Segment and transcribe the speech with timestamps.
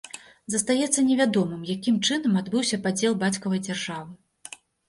[0.53, 4.61] Застаецца невядомым, якім чынам адбыўся падзел бацькавай дзяржавы.